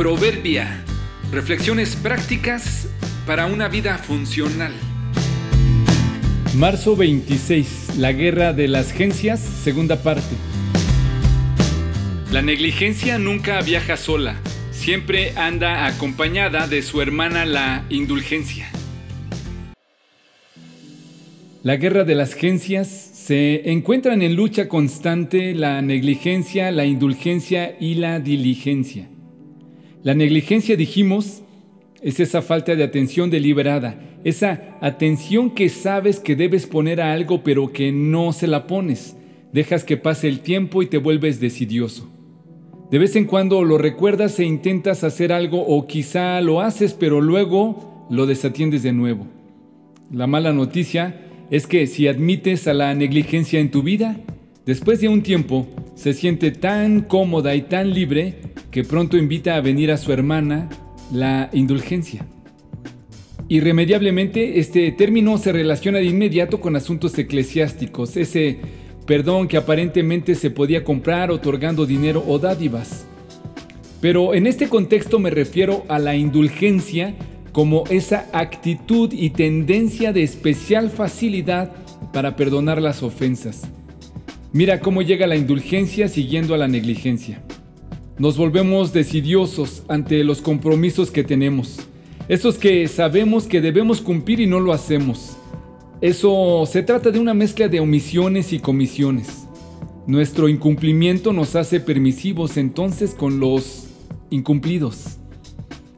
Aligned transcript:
Proverbia. 0.00 0.82
Reflexiones 1.30 1.94
prácticas 1.94 2.88
para 3.26 3.44
una 3.44 3.68
vida 3.68 3.98
funcional. 3.98 4.72
Marzo 6.56 6.96
26. 6.96 7.98
La 7.98 8.12
guerra 8.12 8.54
de 8.54 8.66
las 8.66 8.92
gencias, 8.92 9.40
segunda 9.40 10.02
parte. 10.02 10.34
La 12.32 12.40
negligencia 12.40 13.18
nunca 13.18 13.60
viaja 13.60 13.98
sola, 13.98 14.36
siempre 14.70 15.36
anda 15.36 15.84
acompañada 15.84 16.66
de 16.66 16.80
su 16.80 17.02
hermana 17.02 17.44
la 17.44 17.84
indulgencia. 17.90 18.70
La 21.62 21.76
guerra 21.76 22.04
de 22.04 22.14
las 22.14 22.32
gencias 22.32 22.88
se 22.88 23.70
encuentran 23.70 24.22
en 24.22 24.34
lucha 24.34 24.66
constante 24.66 25.54
la 25.54 25.82
negligencia, 25.82 26.70
la 26.70 26.86
indulgencia 26.86 27.76
y 27.78 27.96
la 27.96 28.18
diligencia. 28.18 29.10
La 30.02 30.14
negligencia, 30.14 30.76
dijimos, 30.76 31.42
es 32.00 32.20
esa 32.20 32.40
falta 32.40 32.74
de 32.74 32.84
atención 32.84 33.28
deliberada, 33.28 34.00
esa 34.24 34.78
atención 34.80 35.50
que 35.50 35.68
sabes 35.68 36.20
que 36.20 36.36
debes 36.36 36.66
poner 36.66 37.00
a 37.00 37.12
algo 37.12 37.42
pero 37.42 37.72
que 37.72 37.92
no 37.92 38.32
se 38.32 38.46
la 38.46 38.66
pones. 38.66 39.16
Dejas 39.52 39.84
que 39.84 39.96
pase 39.96 40.28
el 40.28 40.40
tiempo 40.40 40.82
y 40.82 40.86
te 40.86 40.96
vuelves 40.96 41.40
decidioso. 41.40 42.08
De 42.90 42.98
vez 42.98 43.14
en 43.16 43.26
cuando 43.26 43.62
lo 43.62 43.78
recuerdas 43.78 44.38
e 44.38 44.44
intentas 44.44 45.04
hacer 45.04 45.32
algo 45.32 45.64
o 45.66 45.86
quizá 45.86 46.40
lo 46.40 46.60
haces 46.60 46.94
pero 46.94 47.20
luego 47.20 48.06
lo 48.10 48.26
desatiendes 48.26 48.82
de 48.82 48.92
nuevo. 48.92 49.26
La 50.10 50.26
mala 50.26 50.52
noticia 50.52 51.26
es 51.50 51.66
que 51.66 51.86
si 51.86 52.08
admites 52.08 52.66
a 52.66 52.74
la 52.74 52.94
negligencia 52.94 53.60
en 53.60 53.70
tu 53.70 53.82
vida, 53.82 54.18
después 54.66 55.00
de 55.00 55.08
un 55.08 55.22
tiempo 55.22 55.68
se 55.94 56.14
siente 56.14 56.50
tan 56.50 57.02
cómoda 57.02 57.54
y 57.54 57.62
tan 57.62 57.92
libre 57.92 58.36
que 58.70 58.84
pronto 58.84 59.16
invita 59.16 59.56
a 59.56 59.60
venir 59.60 59.90
a 59.90 59.96
su 59.96 60.12
hermana 60.12 60.68
la 61.12 61.50
indulgencia. 61.52 62.26
Irremediablemente, 63.48 64.60
este 64.60 64.92
término 64.92 65.36
se 65.38 65.52
relaciona 65.52 65.98
de 65.98 66.04
inmediato 66.04 66.60
con 66.60 66.76
asuntos 66.76 67.18
eclesiásticos, 67.18 68.16
ese 68.16 68.60
perdón 69.06 69.48
que 69.48 69.56
aparentemente 69.56 70.36
se 70.36 70.50
podía 70.50 70.84
comprar 70.84 71.32
otorgando 71.32 71.84
dinero 71.84 72.22
o 72.28 72.38
dádivas. 72.38 73.06
Pero 74.00 74.34
en 74.34 74.46
este 74.46 74.68
contexto 74.68 75.18
me 75.18 75.30
refiero 75.30 75.84
a 75.88 75.98
la 75.98 76.14
indulgencia 76.14 77.16
como 77.50 77.82
esa 77.90 78.28
actitud 78.32 79.12
y 79.12 79.30
tendencia 79.30 80.12
de 80.12 80.22
especial 80.22 80.90
facilidad 80.90 81.72
para 82.12 82.36
perdonar 82.36 82.80
las 82.80 83.02
ofensas. 83.02 83.62
Mira 84.52 84.78
cómo 84.80 85.02
llega 85.02 85.26
la 85.26 85.36
indulgencia 85.36 86.06
siguiendo 86.06 86.54
a 86.54 86.58
la 86.58 86.68
negligencia. 86.68 87.42
Nos 88.20 88.36
volvemos 88.36 88.92
decidiosos 88.92 89.82
ante 89.88 90.22
los 90.24 90.42
compromisos 90.42 91.10
que 91.10 91.24
tenemos. 91.24 91.78
Esos 92.28 92.58
que 92.58 92.86
sabemos 92.86 93.46
que 93.46 93.62
debemos 93.62 94.02
cumplir 94.02 94.40
y 94.40 94.46
no 94.46 94.60
lo 94.60 94.74
hacemos. 94.74 95.38
Eso 96.02 96.66
se 96.66 96.82
trata 96.82 97.12
de 97.12 97.18
una 97.18 97.32
mezcla 97.32 97.66
de 97.68 97.80
omisiones 97.80 98.52
y 98.52 98.58
comisiones. 98.58 99.46
Nuestro 100.06 100.50
incumplimiento 100.50 101.32
nos 101.32 101.56
hace 101.56 101.80
permisivos 101.80 102.58
entonces 102.58 103.14
con 103.14 103.40
los 103.40 103.86
incumplidos. 104.28 105.16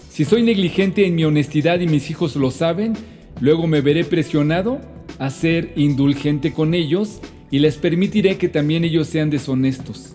Si 0.09 0.25
soy 0.25 0.45
negligente 0.45 1.05
en 1.05 1.17
mi 1.17 1.25
honestidad 1.25 1.81
y 1.81 1.89
mis 1.89 2.09
hijos 2.09 2.37
lo 2.37 2.53
saben, 2.53 2.93
luego 3.41 3.67
me 3.67 3.81
veré 3.81 4.05
presionado 4.05 4.81
a 5.19 5.29
ser 5.29 5.73
indulgente 5.75 6.53
con 6.53 6.75
ellos 6.75 7.19
y 7.51 7.59
les 7.59 7.79
permitiré 7.79 8.39
que 8.39 8.49
también 8.49 8.85
ellos 8.85 9.09
sean 9.09 9.29
deshonestos. 9.29 10.15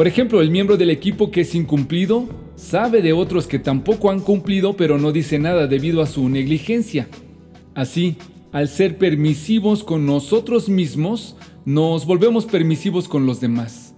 Por 0.00 0.08
ejemplo, 0.08 0.40
el 0.40 0.50
miembro 0.50 0.78
del 0.78 0.88
equipo 0.88 1.30
que 1.30 1.42
es 1.42 1.54
incumplido 1.54 2.26
sabe 2.56 3.02
de 3.02 3.12
otros 3.12 3.46
que 3.46 3.58
tampoco 3.58 4.10
han 4.10 4.20
cumplido 4.20 4.74
pero 4.74 4.96
no 4.96 5.12
dice 5.12 5.38
nada 5.38 5.66
debido 5.66 6.00
a 6.00 6.06
su 6.06 6.26
negligencia. 6.30 7.06
Así, 7.74 8.16
al 8.50 8.68
ser 8.68 8.96
permisivos 8.96 9.84
con 9.84 10.06
nosotros 10.06 10.70
mismos, 10.70 11.36
nos 11.66 12.06
volvemos 12.06 12.46
permisivos 12.46 13.08
con 13.08 13.26
los 13.26 13.42
demás. 13.42 13.94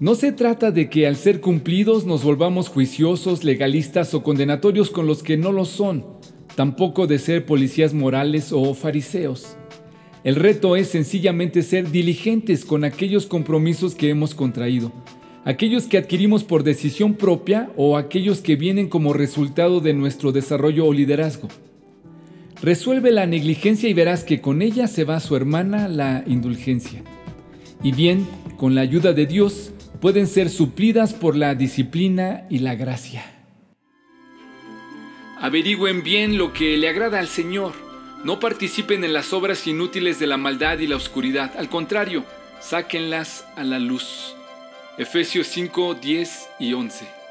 No 0.00 0.14
se 0.14 0.32
trata 0.32 0.70
de 0.70 0.88
que 0.88 1.06
al 1.06 1.16
ser 1.16 1.42
cumplidos 1.42 2.06
nos 2.06 2.24
volvamos 2.24 2.70
juiciosos, 2.70 3.44
legalistas 3.44 4.14
o 4.14 4.22
condenatorios 4.22 4.88
con 4.88 5.06
los 5.06 5.22
que 5.22 5.36
no 5.36 5.52
lo 5.52 5.66
son, 5.66 6.06
tampoco 6.56 7.06
de 7.06 7.18
ser 7.18 7.44
policías 7.44 7.92
morales 7.92 8.50
o 8.50 8.72
fariseos. 8.72 9.58
El 10.24 10.36
reto 10.36 10.74
es 10.74 10.88
sencillamente 10.88 11.60
ser 11.60 11.90
diligentes 11.90 12.64
con 12.64 12.82
aquellos 12.82 13.26
compromisos 13.26 13.94
que 13.94 14.08
hemos 14.08 14.34
contraído, 14.34 14.90
aquellos 15.44 15.86
que 15.86 15.98
adquirimos 15.98 16.42
por 16.44 16.62
decisión 16.62 17.14
propia 17.14 17.70
o 17.76 17.96
aquellos 17.96 18.40
que 18.40 18.56
vienen 18.56 18.88
como 18.88 19.12
resultado 19.12 19.80
de 19.80 19.92
nuestro 19.92 20.32
desarrollo 20.32 20.86
o 20.86 20.92
liderazgo. 20.92 21.48
Resuelve 22.62 23.10
la 23.10 23.26
negligencia 23.26 23.88
y 23.88 23.94
verás 23.94 24.24
que 24.24 24.40
con 24.40 24.62
ella 24.62 24.88
se 24.88 25.04
va 25.04 25.20
su 25.20 25.36
hermana 25.36 25.88
la 25.88 26.24
indulgencia. 26.26 27.02
Y 27.82 27.92
bien, 27.92 28.26
con 28.56 28.74
la 28.74 28.80
ayuda 28.80 29.12
de 29.12 29.26
Dios, 29.26 29.72
pueden 30.00 30.26
ser 30.26 30.48
suplidas 30.48 31.12
por 31.12 31.36
la 31.36 31.54
disciplina 31.54 32.46
y 32.48 32.60
la 32.60 32.74
gracia. 32.74 33.24
Averigüen 35.40 36.02
bien 36.02 36.38
lo 36.38 36.54
que 36.54 36.78
le 36.78 36.88
agrada 36.88 37.18
al 37.18 37.28
Señor. 37.28 37.72
No 38.24 38.40
participen 38.40 39.04
en 39.04 39.12
las 39.12 39.34
obras 39.34 39.66
inútiles 39.66 40.18
de 40.18 40.26
la 40.26 40.38
maldad 40.38 40.78
y 40.78 40.86
la 40.86 40.96
oscuridad. 40.96 41.52
Al 41.58 41.68
contrario, 41.68 42.24
sáquenlas 42.60 43.44
a 43.56 43.64
la 43.64 43.78
luz. 43.78 44.34
Efesios 44.96 45.48
5, 45.48 45.96
10 45.96 46.48
y 46.60 46.72
11. 46.72 47.23